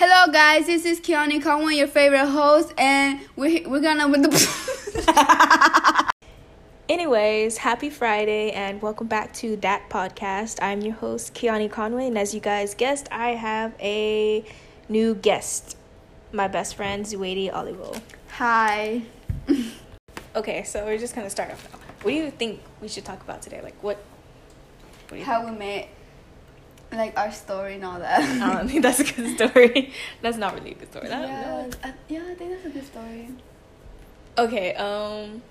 [0.00, 0.66] Hello, guys.
[0.66, 6.12] This is Keani Conway, your favorite host, and we're we're gonna with the.
[6.88, 10.60] Anyways, happy Friday and welcome back to that podcast.
[10.62, 14.44] I'm your host, Keani Conway, and as you guys guessed, I have a
[14.88, 15.76] new guest,
[16.30, 17.92] my best friend, Zuedi Olivo.
[18.36, 19.02] Hi.
[20.36, 21.80] Okay, so we're just gonna start off now.
[22.02, 23.60] What do you think we should talk about today?
[23.60, 23.96] Like, what?
[23.96, 25.88] what do you How we met,
[26.92, 28.20] like our story and all that.
[28.42, 29.92] I don't think that's a good story.
[30.22, 31.08] that's not really a good story.
[31.08, 33.28] Yeah, I, yeah, I think that's a good story.
[34.38, 35.42] Okay, um,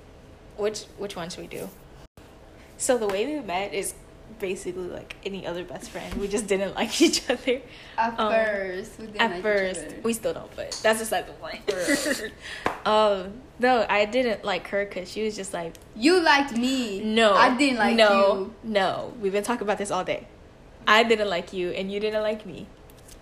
[0.57, 1.70] which which one should we do?
[2.77, 3.93] So the way we met is
[4.39, 6.13] basically like any other best friend.
[6.15, 7.62] We just didn't like each other.
[7.98, 11.27] At Um, first, we didn't At like each first, we still don't, but that's beside
[11.27, 11.62] the point.
[12.85, 17.01] um, no, I didn't like her because she was just like, you liked me.
[17.04, 17.98] no, I didn't like you.
[17.98, 18.54] no, you.
[18.63, 20.27] No, we've been talking about this all day.
[20.88, 22.66] I didn't like you, and you didn't like me.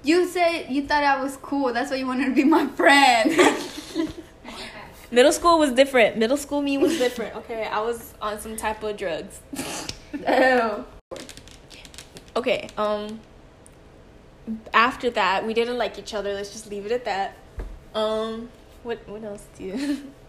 [0.04, 1.74] You said you thought I was cool.
[1.74, 3.32] That's why you wanted to be my friend.
[5.12, 6.18] Middle school was different.
[6.18, 7.36] Middle school me was different.
[7.46, 9.42] Okay, I was on some type of drugs.
[10.14, 10.86] Ew.
[12.38, 13.20] okay um
[14.74, 17.36] after that we didn't like each other let's just leave it at that
[17.94, 18.50] um
[18.84, 20.04] what what else do you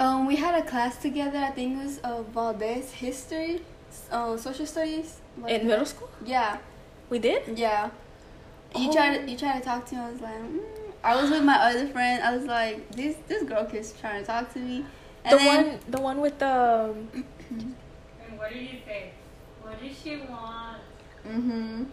[0.00, 1.38] Um, we had a class together.
[1.38, 3.62] I think it was uh, Valdez history,
[4.10, 5.20] uh, social studies.
[5.40, 6.58] Like in middle school Yeah,
[7.10, 7.90] we did yeah.
[8.76, 8.92] You Oh.
[8.92, 10.00] tried to you tried to talk to me.
[10.00, 10.60] I was like, mm.
[11.04, 12.22] I was with my other friend.
[12.22, 14.84] I was like, this this girl keeps trying to talk to me.
[15.24, 16.94] And the then, one the one with the
[17.50, 19.12] And what did you say?
[19.62, 20.78] What did she want?
[21.26, 21.84] Mm hmm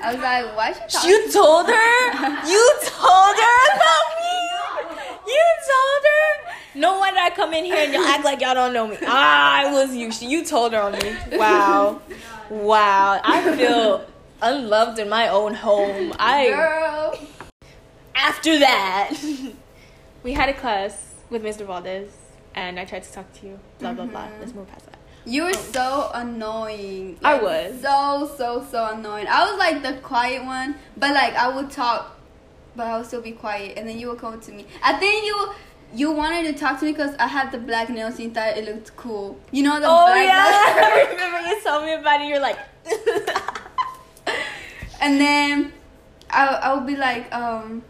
[0.00, 2.02] I was like, why she you told her
[2.52, 4.36] you told her about me
[5.32, 8.72] you told her no wonder i come in here and y'all act like y'all don't
[8.72, 12.00] know me ah it was you you told her on me wow
[12.50, 14.04] wow i feel
[14.42, 17.18] unloved in my own home i girl.
[18.14, 19.12] after that,
[20.22, 21.64] we had a class with Mr.
[21.66, 22.10] Valdez,
[22.54, 23.58] and I tried to talk to you.
[23.78, 24.26] Blah blah blah.
[24.26, 24.40] Mhm.
[24.40, 24.98] Let's move past that.
[25.24, 27.18] You were so annoying.
[27.24, 27.80] I was.
[27.80, 29.26] so so so annoying.
[29.28, 32.18] I was like the quiet one, but like I would talk,
[32.76, 34.66] but I would still be quiet, and then you would come to me.
[34.82, 35.52] I think you
[35.94, 38.56] you wanted to talk to me because I had the black nails and you thought
[38.56, 39.38] it looked cool.
[39.50, 42.28] You know the oh black yeah, I remember you told me about it.
[42.28, 42.58] You're like,
[45.00, 45.72] and then
[46.30, 47.82] I I would be like um.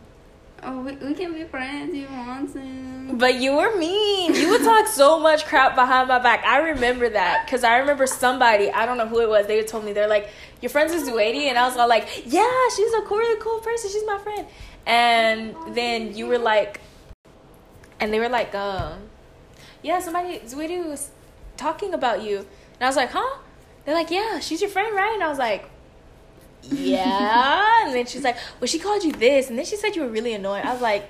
[0.65, 3.17] Oh, we, we can be friends if you want to.
[3.17, 4.33] but you were mean.
[4.33, 6.45] You would talk so much crap behind my back.
[6.45, 8.71] I remember that because I remember somebody.
[8.71, 9.49] I don't know who it was.
[9.49, 10.29] They told me they're like,
[10.61, 13.91] "Your friends with Zuedi," and I was all like, "Yeah, she's a really cool person.
[13.91, 14.47] She's my friend."
[14.87, 16.81] And then you were like,
[18.01, 19.03] and they were like, um,
[19.83, 21.11] yeah, somebody Zuedi was
[21.57, 23.39] talking about you, and I was like, huh?
[23.85, 25.15] They're like, yeah, she's your friend, right?
[25.15, 25.71] And I was like,
[26.63, 27.85] yeah.
[27.87, 30.09] and then she's like, well, she called you this, and then she said you were
[30.09, 30.65] really annoying.
[30.67, 31.09] I was like.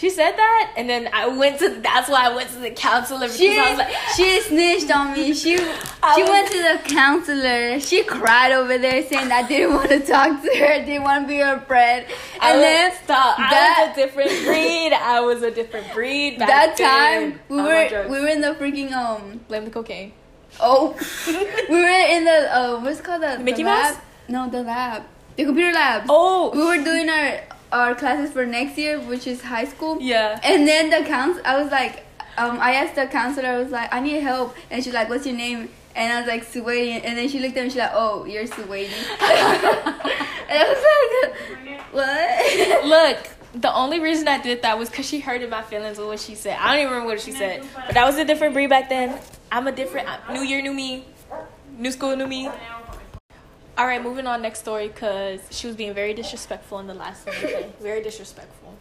[0.00, 1.68] She said that, and then I went to.
[1.68, 5.12] That's why I went to the counselor because She, I was like, she snitched on
[5.12, 5.34] me.
[5.34, 5.56] She
[6.02, 7.78] I she was- went to the counselor.
[7.80, 10.84] She cried over there saying I didn't want to talk to her.
[10.86, 12.06] Didn't want to be her friend.
[12.40, 13.38] And was- then stop.
[13.38, 14.92] I was a different breed.
[14.94, 16.38] I was a different breed.
[16.38, 17.32] Back that then.
[17.32, 20.12] time we I were we were in the freaking um blame the cocaine.
[20.60, 20.96] oh
[21.68, 23.94] we were in the uh what's it called the, the Mickey lab?
[23.94, 24.02] Mouse?
[24.28, 25.02] No, the lab,
[25.36, 26.04] the computer lab.
[26.08, 27.40] Oh, We were doing our
[27.72, 29.98] our classes for next year, which is high school.
[30.00, 30.38] yeah.
[30.42, 32.04] And then the counsel, I was like,
[32.36, 35.26] um, I asked the counselor, I was like, I need help, and she's like, What's
[35.26, 35.68] your name?
[35.94, 37.00] And I was like, Suwaidi.
[37.04, 38.88] And then she looked at me, she's like, Oh, you're Suwaidi.
[39.20, 40.82] and I was
[41.66, 42.84] like, What?
[42.86, 46.20] Look, the only reason I did that was because she hurted my feelings with what
[46.20, 46.56] she said.
[46.60, 49.18] I don't even remember what she said, but that was a different breed back then.
[49.50, 51.04] I'm a different New Year, new me,
[51.76, 52.48] new school, new me.
[53.80, 57.26] All right, moving on next story because she was being very disrespectful in the last
[57.26, 57.34] one.
[57.36, 58.74] Okay, very disrespectful.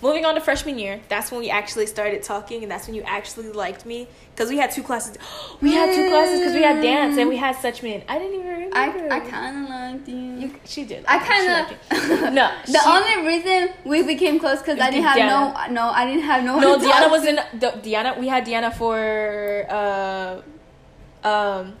[0.00, 3.02] Moving on to freshman year, that's when we actually started talking, and that's when you
[3.02, 5.18] actually liked me because we had two classes.
[5.60, 8.02] We had two classes because we had dance and we had Suchman.
[8.08, 8.76] I didn't even remember.
[9.12, 10.16] I, I kind of liked you.
[10.16, 11.04] You, she did.
[11.06, 12.32] I kind of.
[12.32, 15.68] No, The she- only reason we became close because I didn't have Deanna.
[15.68, 16.58] no, no, I didn't have no.
[16.58, 17.36] No, Deanna was in.
[17.60, 21.74] The, Deanna, we had Deanna for uh, um,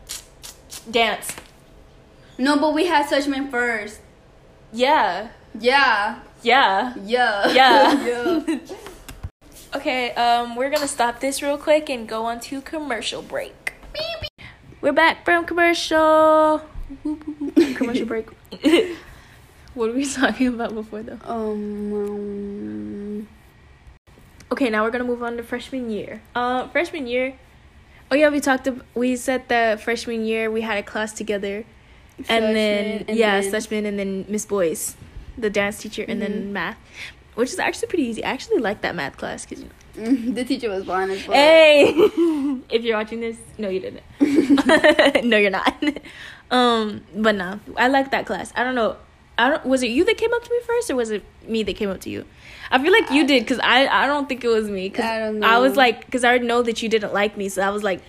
[0.90, 1.34] dance.
[2.38, 4.00] No, but we had Suchman first.
[4.72, 5.28] Yeah,
[5.60, 8.04] Yeah, yeah, yeah, yeah.
[8.46, 8.58] yeah.
[9.74, 13.72] Okay, um, we're gonna stop this real quick and go on to commercial break.
[14.80, 16.62] We're back from commercial.
[17.02, 18.28] commercial break.
[19.74, 21.18] what were we talking about before though?
[21.24, 23.26] Um,
[24.52, 26.22] Okay, now we're gonna move on to freshman year.
[26.36, 27.34] Uh, freshman year.
[28.12, 28.68] Oh yeah, we talked.
[28.68, 31.64] Ab- we said that freshman year we had a class together,
[32.28, 34.96] and then and yeah, then- Suchman and then Miss Boyce.
[35.36, 36.32] the dance teacher, and Mm-hmm.
[36.34, 36.78] then math,
[37.34, 38.22] which is actually pretty easy.
[38.24, 39.64] I actually like that math class because
[39.94, 41.36] the teacher was blind as well.
[41.36, 41.90] Hey,
[42.70, 44.02] if you're watching this, no, you didn't.
[45.24, 45.74] no, you're not.
[46.50, 48.52] Um, but no, I like that class.
[48.54, 48.96] I don't know.
[49.38, 49.64] I don't.
[49.66, 51.88] Was it you that came up to me first, or was it me that came
[51.90, 52.26] up to you?
[52.70, 55.18] I feel like you did because I I don't think it was me because I
[55.20, 57.70] don't I was like because I already know that you didn't like me, so I
[57.70, 58.02] was like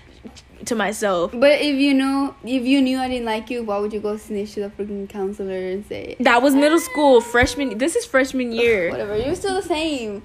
[0.65, 1.31] to myself.
[1.33, 4.17] But if you know, if you knew I didn't like you, why would you go
[4.17, 7.77] snitch to the freaking counselor and say, That was middle school, freshman.
[7.77, 8.89] This is freshman year.
[8.91, 9.17] whatever?
[9.17, 10.23] You're still the same.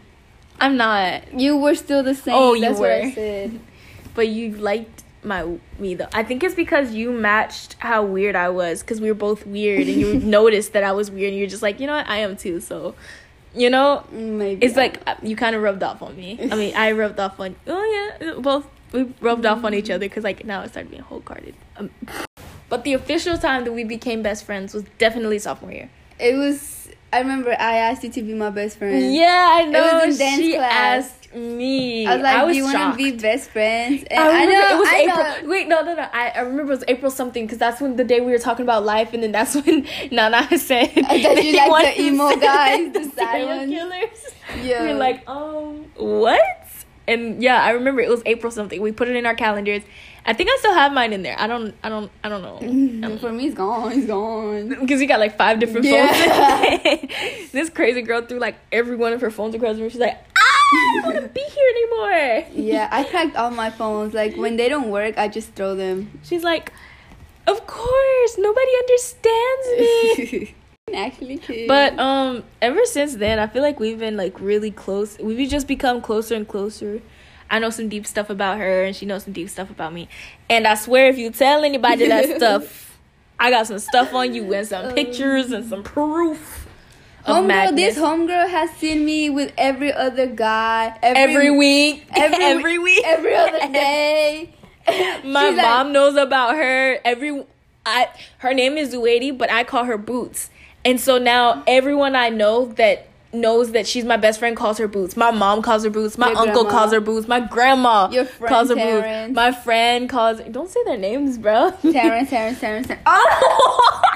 [0.61, 2.35] I'm not, You were still the same.
[2.35, 3.07] Oh, you That's what were.
[3.07, 3.61] I said.
[4.15, 5.45] but you liked my
[5.79, 6.09] me though.
[6.15, 9.87] I think it's because you matched how weird I was because we were both weird,
[9.87, 12.19] and you noticed that I was weird, and you're just like, you know what, I
[12.19, 12.61] am too.
[12.61, 12.95] So,
[13.55, 16.39] you know, Maybe it's like uh, you kind of rubbed off on me.
[16.51, 17.57] I mean, I rubbed off on.
[17.67, 21.03] Oh yeah, both we rubbed off on each other because like now it started being
[21.03, 21.55] whole carded.
[21.77, 21.91] Um,
[22.69, 25.91] but the official time that we became best friends was definitely sophomore year.
[26.19, 26.89] it was.
[27.13, 29.13] I remember I asked you to be my best friend.
[29.13, 30.03] Yeah, I know.
[30.07, 30.73] was in dance she class.
[30.73, 32.07] asked me.
[32.07, 34.79] I was like, "Do you want to be best friends?" And I remember know, it
[34.79, 35.43] was I April.
[35.43, 35.51] know.
[35.51, 36.07] Wait, no, no, no.
[36.13, 38.63] I, I remember it was April something because that's when the day we were talking
[38.63, 42.41] about life, and then that's when Nana said I that you wanted the emo to
[42.41, 44.25] guys, the serial killers.
[44.63, 44.83] Yeah.
[44.83, 46.60] We're like, um, what?
[47.11, 48.81] And yeah, I remember it was April something.
[48.81, 49.83] We put it in our calendars.
[50.25, 51.35] I think I still have mine in there.
[51.39, 52.59] I don't, I don't, I don't know.
[52.62, 53.93] Mm, For me, it's gone.
[53.93, 54.69] It's gone.
[54.69, 56.07] Because you got like five different Yeah.
[56.69, 57.53] phones.
[57.53, 59.91] this crazy girl threw like every one of her phones across the room.
[59.91, 60.41] She's like, ah,
[60.73, 62.47] I don't want to be here anymore.
[62.53, 64.15] Yeah, I cracked all my phones.
[64.15, 66.21] Like when they don't work, I just throw them.
[66.23, 66.71] She's like,
[67.47, 70.55] of course, nobody understands me.
[70.95, 71.67] Actually, too.
[71.69, 75.19] but um, ever since then, I feel like we've been like really close.
[75.19, 77.01] We've just become closer and closer.
[77.51, 80.09] I know some deep stuff about her, and she knows some deep stuff about me.
[80.49, 82.99] And I swear, if you tell anybody that stuff,
[83.39, 86.69] I got some stuff on you and some pictures and some proof.
[87.27, 87.95] Homegirl, madness.
[87.95, 93.35] this homegirl has seen me with every other guy every week, every, every week, every
[93.35, 94.55] other day.
[95.25, 96.99] My She's like, mom knows about her.
[97.05, 97.45] Every
[97.85, 98.09] I
[98.39, 100.51] her name is Zuedi, but I call her Boots.
[100.85, 104.88] And so now everyone I know that knows that she's my best friend calls her
[104.88, 105.17] Boots.
[105.17, 106.19] My mom calls her Boots.
[106.19, 106.79] My Your uncle grandma.
[106.79, 107.29] calls her Boots.
[107.29, 109.29] My grandma Your friend calls her Terrence.
[109.29, 109.37] Boots.
[109.37, 111.71] My friend calls Don't say their names, bro.
[111.82, 111.82] Terrence,
[112.31, 113.03] Terrence, Terrence, Terrence.
[113.06, 114.03] Oh!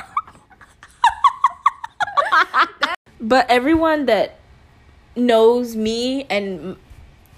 [3.21, 4.39] but everyone that
[5.17, 6.77] knows me and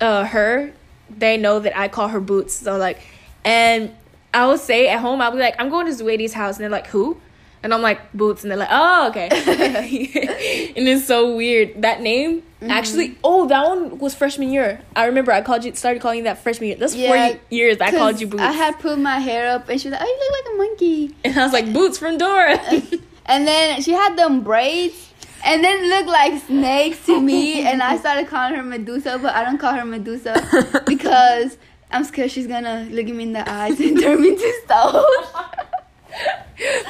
[0.01, 0.73] uh her,
[1.11, 2.55] they know that I call her Boots.
[2.55, 3.01] So like,
[3.45, 3.95] and
[4.33, 6.71] I will say at home, I'll be like, I'm going to Zuedi's house, and they're
[6.71, 7.21] like, who?
[7.67, 9.27] And I'm like, Boots, and they're like, oh, okay.
[10.77, 11.83] and it's so weird.
[11.83, 12.71] That name Mm-hmm.
[12.71, 14.81] actually, oh, that one was freshman year.
[14.95, 16.77] I remember I called you, started calling you that freshman year.
[16.79, 18.43] That's Yeah, four years I called you Boots.
[18.43, 20.57] I had put my hair up, and she was like, "Oh, you look like a
[20.57, 22.59] monkey." and I was like, Boots from Dora.
[23.27, 25.13] And then she had them braids,
[25.45, 27.67] and then looked like snakes to me.
[27.67, 31.59] And I started calling her Medusa, but I don't call her Medusa because
[31.91, 35.05] I'm scared she's gonna look at me in the eyes and turn me to stone.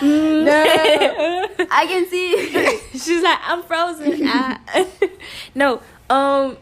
[0.03, 2.79] No, I can see.
[2.99, 4.29] She's like, I'm frozen.
[5.55, 5.81] No,
[6.11, 6.59] um,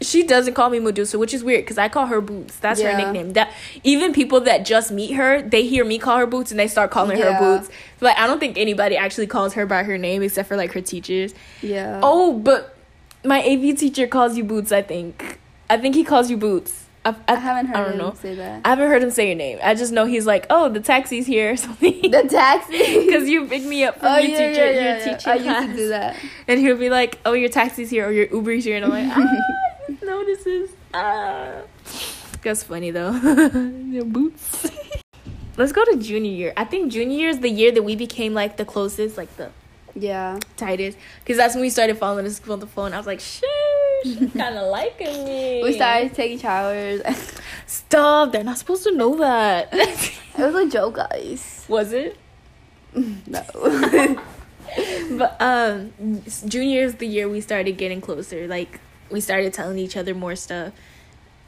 [0.00, 2.56] she doesn't call me Medusa, which is weird because I call her Boots.
[2.58, 3.32] That's her nickname.
[3.34, 3.52] That
[3.84, 6.90] even people that just meet her, they hear me call her Boots and they start
[6.90, 7.34] calling Yeah.
[7.34, 7.70] her Boots.
[8.00, 10.80] Like I don't think anybody actually calls her by her name except for like her
[10.80, 11.32] teachers.
[11.62, 12.00] Yeah.
[12.02, 12.76] Oh, but
[13.24, 14.72] my AV teacher calls you Boots.
[14.72, 15.38] I think.
[15.70, 16.83] I think he calls you Boots.
[17.04, 18.14] I, I, I haven't heard I don't him know.
[18.14, 18.60] say that.
[18.64, 19.58] I haven't heard him say your name.
[19.62, 22.10] I just know he's like, oh, the taxi's here or something.
[22.10, 22.78] The taxi.
[23.06, 25.16] Because you picked me up from oh your yeah, teacher, yeah, yeah, your yeah.
[25.16, 25.62] teaching I class.
[25.64, 26.16] used to do that.
[26.48, 29.08] And he'll be like, "Oh, your taxi's here or your Uber's here," and I'm like,
[29.16, 31.52] "Ah, notices." Ah,
[32.42, 33.12] that's funny though.
[33.12, 34.70] Your boots.
[35.56, 36.52] Let's go to junior year.
[36.56, 39.50] I think junior year is the year that we became like the closest, like the
[39.94, 40.38] Yeah.
[40.56, 42.92] tightest, because that's when we started following this on the phone.
[42.92, 43.48] I was like, "Shit,
[44.18, 47.02] she's kind of liking me." We started taking showers.
[47.66, 48.32] Stop!
[48.32, 49.72] They're not supposed to know that.
[50.36, 51.64] It was a joke, guys.
[51.68, 52.18] Was it?
[52.92, 54.18] No.
[55.10, 55.92] But um,
[56.46, 58.46] junior is the year we started getting closer.
[58.46, 58.80] Like
[59.10, 60.72] we started telling each other more stuff.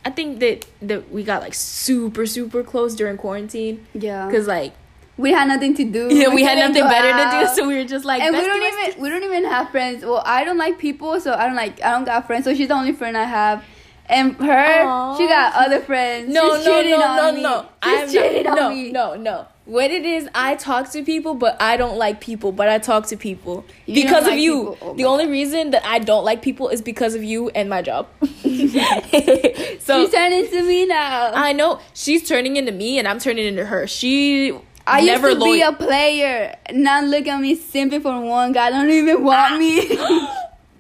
[0.05, 4.27] I think that that we got like super super close during quarantine yeah.
[4.27, 4.73] because like
[5.17, 6.09] we had nothing to do.
[6.15, 8.61] yeah we had nothing better to do, so we were just like and we don't
[8.61, 10.05] do it." even we don't even have friends.
[10.05, 12.45] Well, I don't like people, so I don't like I don't got friends.
[12.45, 13.65] So she's the only friend I have.
[14.09, 15.19] And her, Aw.
[15.19, 16.33] she got other friends.
[16.33, 16.97] No, She's no, no,
[17.33, 17.69] no, no.
[17.83, 18.93] She's I'm cheating not, on no, me.
[18.93, 19.47] no, no.
[19.65, 23.07] What it is, I talk to people, but I don't like people, but I talk
[23.09, 24.77] to people You because of like you.
[24.81, 27.83] Oh the only reason that I don't like people is because of you and my
[27.83, 28.07] job.
[28.21, 31.33] so She's turning to me now.
[31.35, 33.89] I know she's turning into me and I'm turning into her.
[33.89, 35.73] She I never used to be loyal.
[35.73, 36.57] a player.
[36.73, 38.71] Now look at me simping for one guy.
[38.71, 39.99] Don't even want me.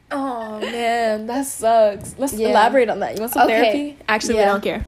[0.09, 2.15] Oh man, that sucks.
[2.17, 2.51] Let's Yeah.
[2.51, 3.15] elaborate on that.
[3.17, 3.61] You want some Okay.
[3.61, 3.97] therapy?
[4.09, 4.43] Actually, Yeah.
[4.43, 4.85] we don't care.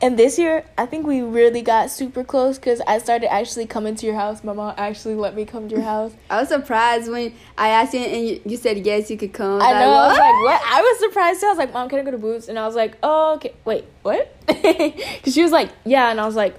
[0.00, 3.94] And this year, I think we really got super close because I started actually coming
[3.96, 4.42] to your house.
[4.42, 6.12] My mom actually let me come to your house.
[6.30, 9.60] I was surprised when I asked you and you, you said yes, you could come.
[9.60, 9.90] I know.
[9.92, 10.60] I was like, what?
[10.64, 11.46] I was surprised too.
[11.46, 12.48] I was like, Mom, can I go to Boots?
[12.48, 13.52] And I was like, oh, okay.
[13.66, 14.34] Wait, what?
[14.46, 16.10] Because she was like, yeah.
[16.10, 16.54] And I was like,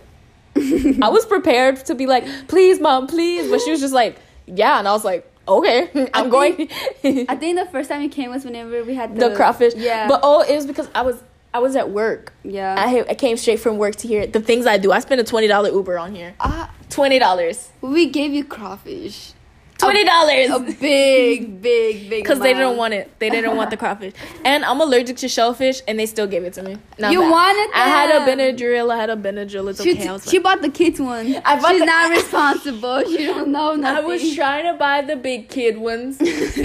[1.02, 3.50] I was prepared to be like, please, Mom, please.
[3.50, 4.80] But she was just like, yeah.
[4.80, 6.70] And I was like, okay, I'm going.
[7.04, 9.74] I think the first time you came was whenever we had the, the crawfish.
[9.76, 10.08] Yeah.
[10.08, 11.22] But oh, it was because I was
[11.54, 12.34] I was at work.
[12.44, 12.76] yeah.
[12.78, 14.28] I I came straight from work to here.
[14.28, 16.36] The things I do, I spent a twenty dollar Uber on here.
[16.40, 17.70] Ah, Twenty dollars.
[17.82, 19.34] we gave you crawfish.
[19.78, 20.50] Twenty dollars.
[20.50, 22.24] A big, big, big.
[22.24, 23.12] Because they didn't want it.
[23.20, 24.14] They didn't want the crawfish.
[24.46, 26.78] And I'm allergic to shellfish, and they still gave it to me.
[26.98, 27.30] Not You bad.
[27.32, 28.20] wanted I had a.
[28.26, 28.92] Benadryl.
[28.92, 29.70] I had a Benadryl.
[29.70, 30.08] It's She, okay.
[30.08, 31.36] I was, she like- bought the kids one.
[31.46, 33.04] I bought She's the- not responsible.
[33.06, 34.04] She don't know nothing.
[34.06, 36.18] I was trying to buy the big kid ones,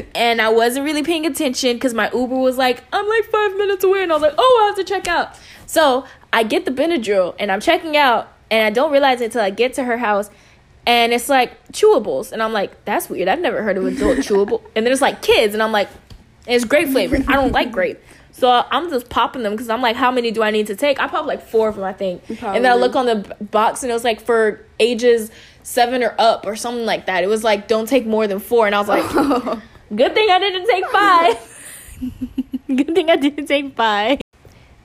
[0.14, 3.85] and I wasn't really paying attention because my Uber was like, I'm like five minutes
[3.85, 5.37] away, and I was like, oh, I have to check out.
[5.66, 9.42] So I get the Benadryl, and I'm checking out, and I don't realize it until
[9.42, 10.31] I get to her house,
[10.86, 13.28] and it's like chewables, and I'm like, that's weird.
[13.28, 14.62] I've never heard of adult chewable.
[14.74, 15.88] And then it's like kids, and I'm like,
[16.46, 17.24] it's grape flavored.
[17.28, 18.00] I don't like grape.
[18.32, 20.98] So I'm just popping them because I'm like, how many do I need to take?
[20.98, 22.22] I popped like four of them, I think.
[22.28, 25.30] And then I look on the box and it was like for ages
[25.62, 27.22] seven or up or something like that.
[27.22, 28.66] It was like, don't take more than four.
[28.66, 29.04] And I was like,
[29.94, 31.36] good thing I didn't take five.
[32.68, 34.18] good thing I didn't take five.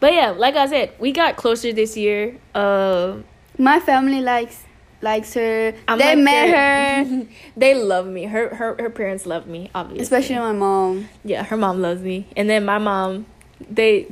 [0.02, 2.38] But yeah, like I said, we got closer this year.
[2.54, 3.20] Uh,
[3.58, 4.64] My family likes
[5.02, 5.74] likes her.
[5.88, 7.26] I'm they like met her,
[7.58, 8.26] they love me.
[8.26, 10.04] Her her her parents love me, obviously.
[10.04, 11.10] especially my mom.
[11.24, 13.26] yeah, her mom loves me, and then my mom,
[13.70, 14.06] they.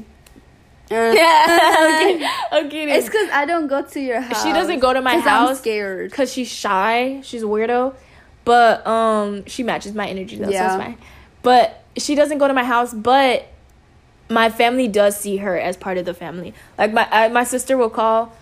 [0.92, 2.30] Uh, Yeah, okay,
[2.68, 2.98] okay.
[2.98, 4.44] It's because I don't go to your house.
[4.44, 5.60] She doesn't go to my 'Cause I'm house.
[5.60, 6.12] scared.
[6.12, 7.22] because she's shy.
[7.24, 7.96] She's a weirdo,
[8.44, 10.75] but um, she matches my energy though, so Yeah.
[10.75, 10.98] it's fine.
[11.42, 12.94] But she doesn't go to my house.
[12.94, 13.48] But
[14.30, 16.54] my family does see her as part of the family.
[16.77, 18.34] Like my I, my sister will call,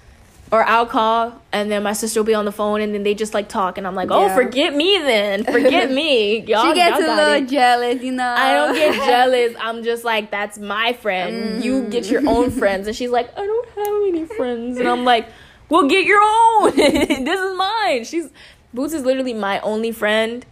[0.53, 3.15] or I'll call, and then my sister will be on the phone, and then they
[3.15, 4.35] just like talk, and I'm like, oh, Yeah.
[4.35, 6.41] forget me then, forget me.
[6.47, 7.49] Y'all, she gets y'all a little it.
[7.49, 8.35] jealous, you know.
[8.37, 9.55] I don't get jealous.
[9.59, 11.63] I'm just like, that's my friend.
[11.63, 11.89] You mm-hmm.
[11.89, 12.85] get your own friends.
[12.85, 14.77] And she's like, I don't have any friends.
[14.77, 15.27] And I'm like,
[15.69, 16.75] well, get your own.
[16.75, 18.03] this is mine.
[18.03, 18.29] She's
[18.75, 20.45] Boots is literally my only friend.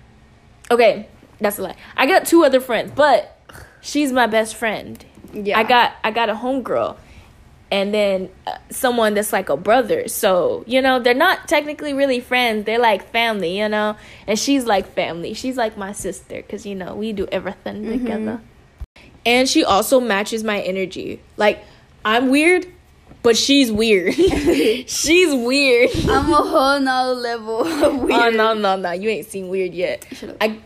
[0.71, 1.75] Okay, that's a lie.
[1.95, 3.39] I got two other friends, but
[3.81, 5.05] she's my best friend.
[5.31, 5.59] Yeah.
[5.59, 6.97] I got I got a homegirl,
[7.71, 10.07] and then uh, someone that's like a brother.
[10.07, 12.65] So you know they're not technically really friends.
[12.65, 13.95] They're like family, you know.
[14.27, 15.33] And she's like family.
[15.33, 18.41] She's like my sister because you know we do everything together.
[19.25, 21.21] And she also matches my energy.
[21.37, 21.63] Like
[22.03, 22.67] I'm weird,
[23.23, 24.13] but she's weird.
[24.87, 25.91] she's weird.
[26.09, 28.11] I'm a whole nother level of weird.
[28.11, 28.91] Oh no no no!
[28.91, 30.05] You ain't seen weird yet.
[30.41, 30.59] I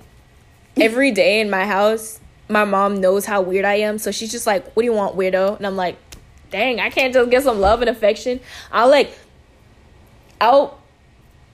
[0.78, 2.20] every day in my house,
[2.50, 5.16] my mom knows how weird I am, so she's just like, "What do you want,
[5.16, 5.98] weirdo?" And I'm like,
[6.56, 8.40] "Dang, I can't just get some love and affection."
[8.72, 9.12] I'll like,
[10.40, 10.80] I'll.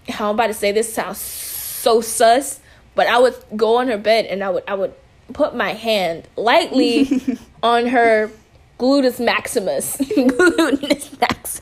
[0.10, 2.60] How I'm about to say this sounds so sus,
[2.94, 4.94] but I would go on her bed and I would I would
[5.34, 7.10] put my hand lightly
[7.64, 8.30] on her
[8.78, 11.62] gluteus maximus, gluteus maximus,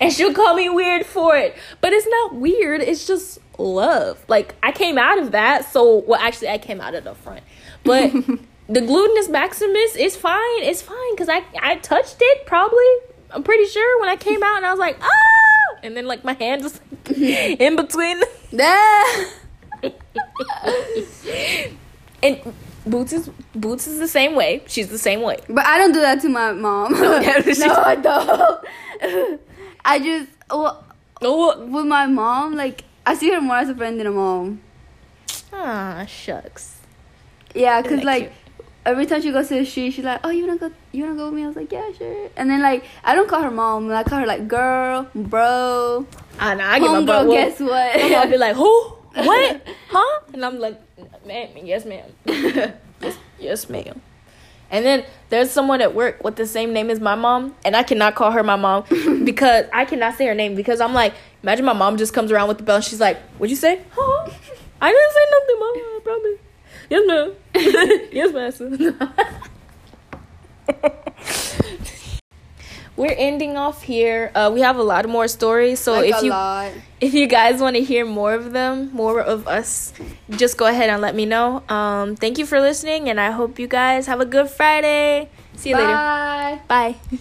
[0.00, 1.56] and she'll call me weird for it.
[1.80, 2.82] But it's not weird.
[2.82, 4.22] It's just love.
[4.28, 5.70] Like I came out of that.
[5.72, 7.42] So well, actually, I came out of the front,
[7.84, 8.12] but
[8.68, 10.62] the gluteus maximus is fine.
[10.62, 12.84] It's fine because I I touched it probably.
[13.30, 16.24] I'm pretty sure when I came out and I was like ah, and then like
[16.24, 17.18] my hand was like,
[17.60, 18.20] in between.
[22.22, 22.40] And
[22.86, 24.62] Boots is Boots is the same way.
[24.66, 25.38] She's the same way.
[25.48, 26.92] But I don't do that to my mom.
[27.00, 29.40] no, I don't.
[29.84, 30.84] I just well,
[31.24, 34.60] Oh, with my mom, like I see her more as a friend than a mom.
[35.52, 36.78] ah, shucks.
[37.54, 38.32] Yeah, cause like cute?
[38.84, 40.70] Every time she goes to the street, she's like, "Oh, you wanna go?
[40.92, 43.28] You wanna go with me?" I was like, "Yeah, sure." And then like I don't
[43.28, 43.90] call her mom.
[43.90, 46.06] I call her like girl, bro,
[46.38, 47.30] Ah, nah, I get my whooped.
[47.32, 48.10] Guess what?
[48.10, 48.80] Mom be like, who?
[49.14, 49.66] What?
[49.92, 50.20] Huh?
[50.32, 50.80] And I'm like,
[51.26, 52.08] "Ma'am, yes, ma'am.
[52.24, 54.00] yes, yes, ma'am.
[54.70, 57.82] And then there's someone at work with the same name as my mom, and I
[57.82, 58.84] cannot call her my mom
[59.24, 61.12] because I cannot say her name because I'm like,
[61.42, 63.82] imagine my mom just comes around with the bell and she's like, what'd you say?
[63.90, 64.30] Huh?
[64.80, 65.72] I didn't say nothing, mom.
[65.76, 66.38] I promise.
[66.90, 67.32] Yes, ma'am.
[68.12, 68.94] yes, master.
[72.96, 74.30] We're ending off here.
[74.34, 76.72] Uh, we have a lot more stories, so like if a you lot.
[77.00, 79.94] if you guys want to hear more of them, more of us,
[80.30, 81.62] just go ahead and let me know.
[81.70, 85.30] Um, thank you for listening, and I hope you guys have a good Friday.
[85.56, 85.88] See you later.
[85.88, 86.60] Bye.
[86.68, 86.96] Bye.